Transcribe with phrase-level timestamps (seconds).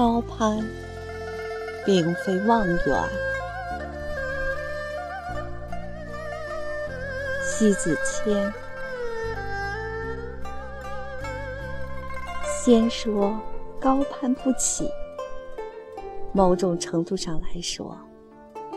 [0.00, 0.58] 高攀
[1.84, 3.04] 并非望远。
[7.44, 8.50] 西子谦。
[12.46, 13.38] 先说
[13.78, 14.88] 高攀不起，
[16.32, 17.94] 某种程度上来说，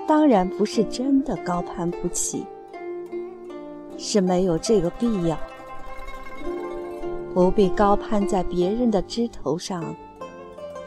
[0.06, 2.46] 当然不是真的高攀不起，
[3.98, 5.40] 是没有这个必要。
[7.34, 9.96] 不必高攀在别人的枝头上，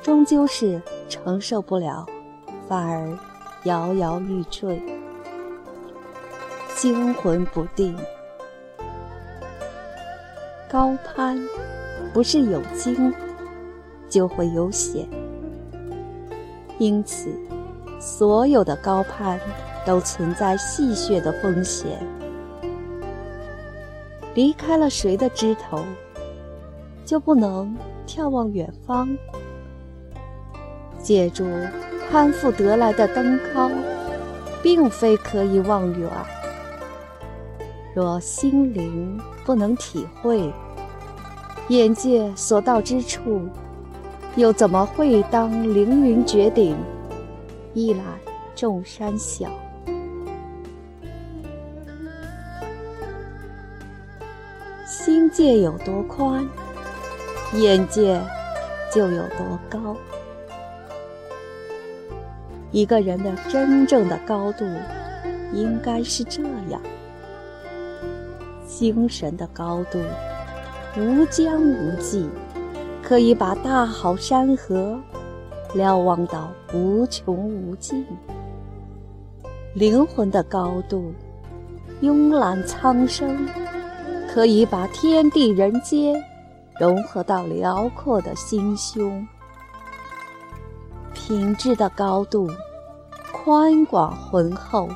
[0.07, 2.07] 终究是承受不了，
[2.69, 3.19] 反而
[3.65, 4.81] 摇摇欲坠，
[6.77, 7.99] 惊魂不定。
[10.71, 11.37] 高攀
[12.15, 13.13] 不是有惊
[14.09, 15.09] 就会有险，
[16.79, 17.29] 因此
[17.99, 19.41] 所有的高攀
[19.85, 21.99] 都存在戏谑的风险。
[24.37, 25.83] 离开了谁的枝头？
[27.05, 27.77] 就不能
[28.07, 29.09] 眺望远方，
[31.07, 31.47] 借助
[32.11, 33.71] 攀附得来的登高，
[34.61, 36.11] 并非可以望远。
[37.95, 40.53] 若心灵不能体会，
[41.69, 43.49] 眼界所到之处，
[44.35, 46.77] 又怎么会当凌云绝顶，
[47.73, 48.03] 一览
[48.57, 49.49] 众山小？
[54.85, 56.45] 心界有多宽？
[57.55, 58.21] 眼界
[58.93, 59.97] 就有多高。
[62.73, 64.65] 一个人的真正的高度，
[65.53, 66.81] 应该是这样：
[68.67, 69.99] 精神的高度，
[70.97, 72.29] 无疆无际，
[73.03, 74.99] 可以把大好山河
[75.75, 78.05] 瞭望到无穷无尽；
[79.75, 81.13] 灵魂的高度，
[82.03, 83.49] 慵懒苍生，
[84.29, 86.15] 可以把天地人间。
[86.79, 89.27] 融合到辽阔的心胸，
[91.27, 92.49] 品质的高度，
[93.33, 94.89] 宽广浑厚，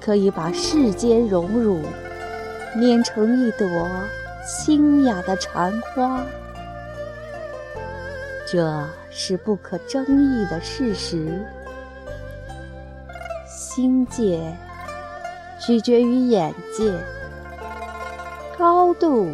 [0.00, 1.80] 可以把世间荣辱
[2.74, 3.68] 捏成一朵
[4.44, 6.20] 清雅的禅花。
[8.44, 11.46] 这是不可争议的事实。
[13.46, 14.52] 心界
[15.60, 16.92] 取决于眼界，
[18.58, 19.30] 高度。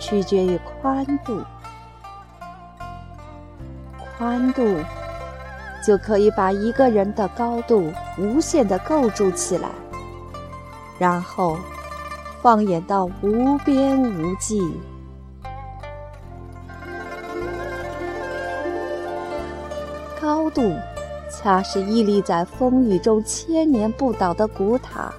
[0.00, 1.40] 取决于宽度，
[4.18, 4.62] 宽度
[5.82, 9.68] 就可以把一个人的高度无限的构筑起来，
[10.98, 11.58] 然后
[12.40, 14.62] 放眼到无边无际。
[20.20, 20.74] 高度
[21.30, 25.12] 恰是屹立在风雨中千年不倒的古塔，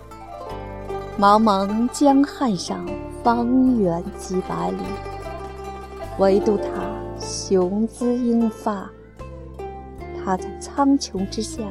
[1.20, 2.86] 茫茫江汉上。
[3.24, 4.84] 方圆几百里，
[6.18, 6.64] 唯独他
[7.22, 8.90] 雄姿英发。
[10.24, 11.64] 他在苍穹之下，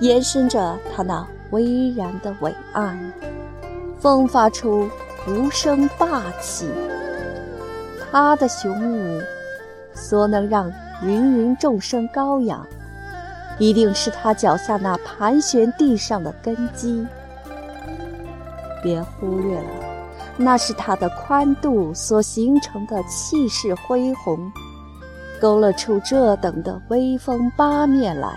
[0.00, 3.12] 延伸着他那巍然的伟岸，
[4.00, 4.88] 迸发出
[5.26, 6.68] 无声霸气。
[8.10, 9.22] 他的雄武，
[9.94, 12.66] 所能让芸芸众生高仰，
[13.58, 17.06] 一定是他脚下那盘旋地上的根基。
[18.82, 19.70] 别忽略了。
[20.38, 24.52] 那是它的宽度所形成的气势恢宏，
[25.40, 28.28] 勾勒出这等的威风八面来。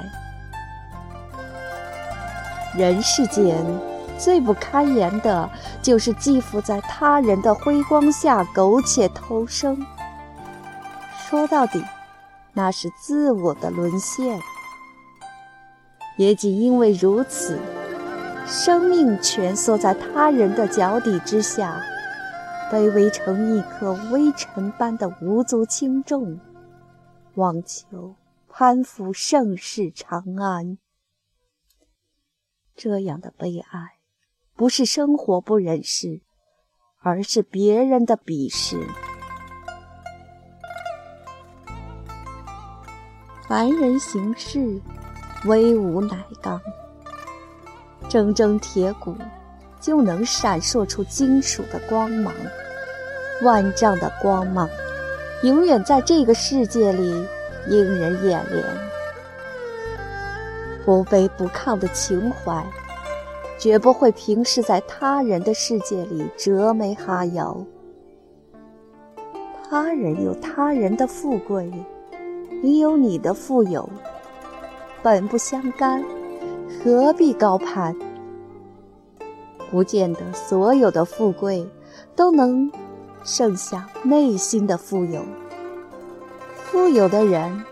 [2.75, 3.55] 人世间
[4.17, 5.49] 最不堪言的，
[5.81, 9.85] 就是寄附在他人的辉光下苟且偷生。
[11.17, 11.83] 说到底，
[12.53, 14.39] 那是自我的沦陷。
[16.17, 17.57] 也仅因为如此。
[18.45, 21.79] 生命蜷缩在他人的脚底之下，
[22.71, 26.39] 卑微成一颗微尘般的无足轻重，
[27.39, 28.15] 妄求
[28.49, 30.77] 攀附盛世长安。
[32.75, 33.99] 这样的悲哀，
[34.55, 36.19] 不是生活不忍视，
[36.99, 38.85] 而是别人的鄙视。
[43.47, 44.81] 凡人行事，
[45.45, 46.61] 威武乃刚。
[48.09, 49.15] 铮铮铁骨
[49.79, 52.33] 就能闪烁出金属的光芒，
[53.43, 54.69] 万丈的光芒，
[55.43, 57.25] 永远在这个世界里
[57.69, 58.63] 映人眼帘。
[60.85, 62.65] 不卑不亢的情怀，
[63.57, 67.65] 绝不会平视在他人的世界里折眉哈腰。
[69.69, 71.71] 他人有他人的富贵，
[72.61, 73.87] 你有你的富有，
[75.03, 76.03] 本不相干。
[76.83, 77.95] 何必高攀？
[79.69, 81.67] 不见得所有的富贵
[82.15, 82.71] 都能
[83.23, 85.23] 剩下内心的富有。
[86.63, 87.63] 富有的人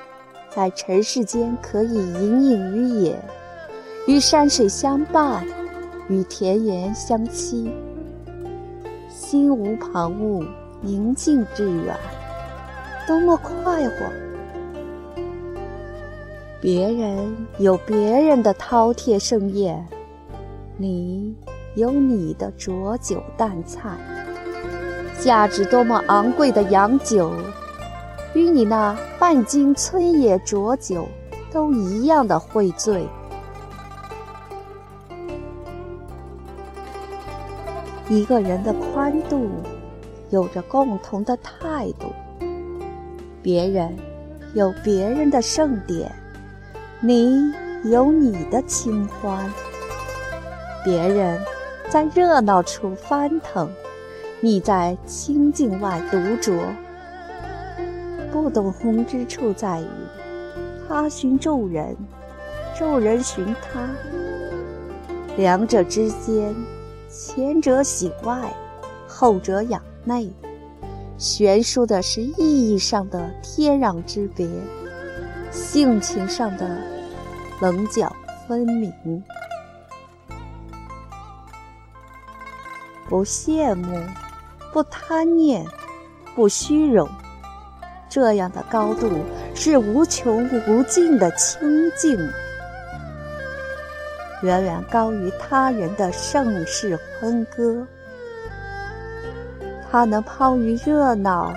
[0.49, 3.19] 在尘世间可以隐隐于野，
[4.07, 5.45] 与山水相伴，
[6.09, 7.69] 与田园相栖，
[9.09, 10.47] 心无旁骛，
[10.81, 11.95] 宁静致远，
[13.07, 13.95] 多么快活！
[16.59, 19.85] 别人有别人的饕餮盛宴，
[20.75, 21.35] 你
[21.75, 23.95] 有你的浊酒淡菜，
[25.19, 27.31] 价值多么昂贵的洋酒！
[28.33, 31.07] 与你那半斤村野浊酒
[31.51, 33.07] 都一样的会醉。
[38.09, 39.49] 一个人的宽度，
[40.29, 42.13] 有着共同的态度。
[43.41, 43.97] 别人
[44.53, 46.11] 有别人的盛典，
[47.01, 47.51] 你
[47.83, 49.51] 有你的清欢。
[50.85, 51.41] 别人
[51.89, 53.69] 在热闹处翻腾，
[54.39, 56.59] 你在清静外独酌。
[58.31, 59.87] 不懂红之处在于，
[60.87, 61.97] 他寻众人，
[62.77, 63.89] 众人寻他。
[65.37, 66.53] 两者之间，
[67.09, 68.53] 前者喜外，
[69.07, 70.31] 后者养内，
[71.17, 74.47] 悬殊的是意义上的天壤之别，
[75.49, 76.77] 性情上的
[77.59, 78.15] 棱角
[78.47, 79.23] 分明。
[83.09, 83.97] 不羡慕，
[84.71, 85.65] 不贪念，
[86.35, 87.07] 不虚荣。
[88.09, 89.11] 这样的高度
[89.53, 92.17] 是无穷无尽的清净，
[94.41, 97.85] 远远高于他人的盛世欢歌。
[99.91, 101.53] 他能抛于热闹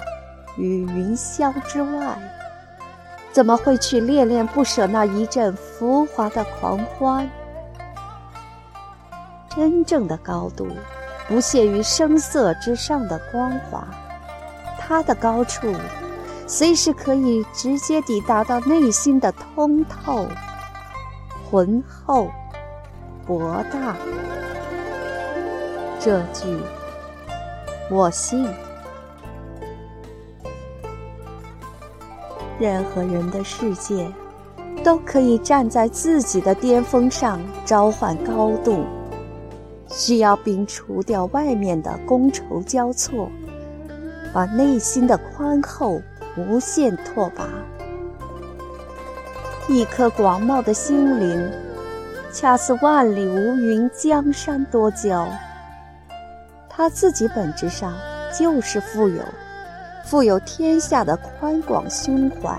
[0.56, 2.18] 与云霄之外，
[3.32, 7.28] 怎么会去恋恋不舍那一阵浮华的狂欢？
[9.54, 10.68] 真正的高度，
[11.30, 13.86] 不屑于声色之上的光华，
[14.80, 15.72] 它的高处。
[16.44, 20.26] 随时可以直接抵达到内心的通透、
[21.48, 22.28] 浑厚、
[23.24, 23.94] 博大。
[26.00, 26.58] 这句
[27.88, 28.44] 我信。
[32.58, 34.12] 任何人的世界，
[34.82, 38.84] 都可以站在自己的巅峰上召唤高度，
[39.90, 43.28] 需要摒除掉外面的觥筹交错，
[44.32, 46.00] 把内心的宽厚。
[46.36, 47.42] 无限拓跋，
[49.68, 51.52] 一颗广袤的心灵，
[52.32, 55.26] 恰似万里无云，江山多娇。
[56.68, 57.92] 他自己本质上
[58.38, 59.22] 就是富有，
[60.04, 62.56] 富有天下的宽广胸怀，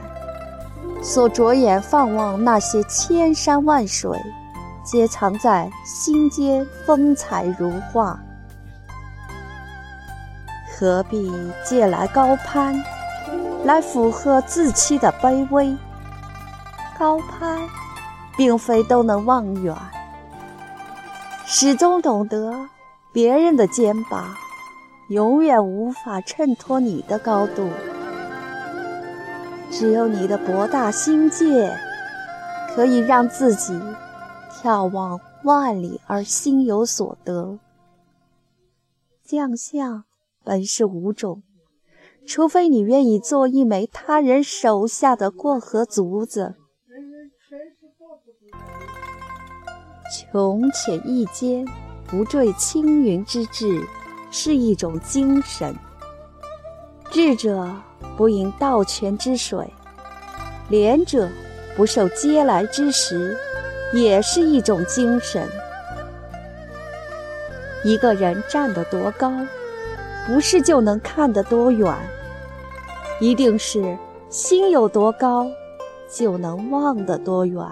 [1.01, 4.19] 所着眼放望那些千山万水，
[4.83, 8.19] 皆藏在心间，风采如画。
[10.73, 11.31] 何必
[11.63, 12.83] 借来高攀？
[13.63, 15.77] 来符合自欺的卑微，
[16.97, 17.59] 高攀，
[18.35, 19.75] 并非都能望远。
[21.45, 22.51] 始终懂得，
[23.13, 24.33] 别人的肩膀，
[25.09, 27.69] 永远无法衬托你的高度。
[29.69, 31.71] 只有你的博大心界，
[32.73, 33.79] 可以让自己
[34.61, 37.57] 眺望万里而心有所得。
[39.23, 40.03] 将相
[40.43, 41.41] 本是五种。
[42.27, 46.53] 除非你愿意做一枚他人手下的过河卒子，
[50.13, 51.65] 穷且益坚，
[52.05, 53.81] 不坠青云之志，
[54.29, 55.73] 是一种精神；
[57.09, 57.75] 智者
[58.15, 59.73] 不饮盗泉之水，
[60.69, 61.27] 廉者
[61.75, 63.35] 不受嗟来之食，
[63.93, 65.47] 也是一种精神。
[67.83, 69.31] 一个人站得多高？
[70.27, 71.91] 不是就能看得多远，
[73.19, 73.97] 一定是
[74.29, 75.49] 心有多高，
[76.07, 77.65] 就能望得多远。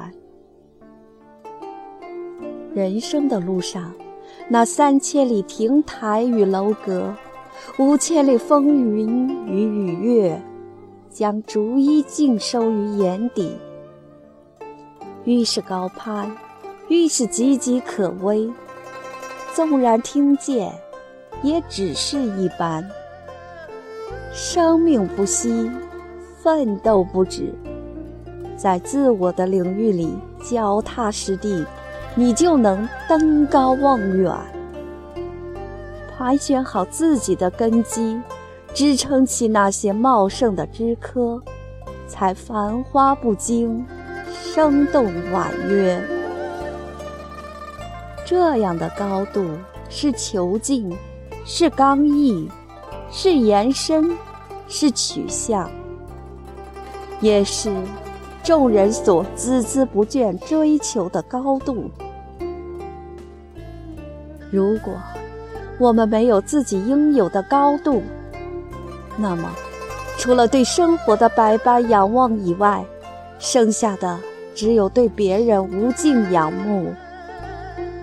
[2.73, 3.93] 人生的路上，
[4.47, 7.13] 那三千里亭台与楼阁，
[7.77, 10.41] 五千里风云与雨月，
[11.11, 13.55] 将逐一尽收于眼底。
[15.29, 16.35] 愈是高攀，
[16.87, 18.51] 愈是岌岌可危。
[19.53, 20.73] 纵然听见。
[21.41, 22.85] 也只是一般。
[24.33, 25.71] 生命不息，
[26.41, 27.53] 奋斗不止，
[28.57, 31.65] 在自我的领域里脚踏实地，
[32.13, 34.35] 你就能登高望远。
[36.17, 38.21] 盘旋好自己的根基，
[38.73, 41.41] 支撑起那些茂盛的枝柯，
[42.05, 43.85] 才繁花不惊，
[44.43, 46.01] 生动婉约。
[48.25, 49.45] 这样的高度
[49.89, 50.95] 是遒劲。
[51.45, 52.47] 是刚毅，
[53.09, 54.15] 是延伸，
[54.67, 55.71] 是取向，
[57.21, 57.73] 也是
[58.43, 61.89] 众人所孜孜不倦追求的高度。
[64.51, 64.93] 如果
[65.79, 68.03] 我们没有自己应有的高度，
[69.17, 69.49] 那么
[70.19, 72.85] 除了对生活的百般仰望以外，
[73.39, 74.19] 剩下的
[74.53, 76.93] 只有对别人无尽仰慕。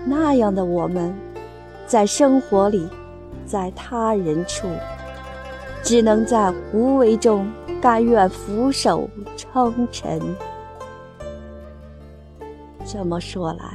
[0.03, 1.13] 那样的我们，
[1.85, 2.89] 在生活里，
[3.45, 4.67] 在他人处，
[5.83, 7.47] 只能在无为中
[7.79, 10.19] 甘愿俯首称臣。
[12.85, 13.65] 这么说来，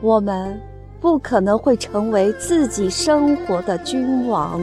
[0.00, 0.60] 我们
[1.00, 4.60] 不可能会成为自己生活的君王。